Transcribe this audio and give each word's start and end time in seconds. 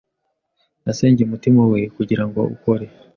Nasengeye 0.83 1.27
umutima 1.27 1.61
wekugirango 1.71 2.41
ukore 2.55 2.85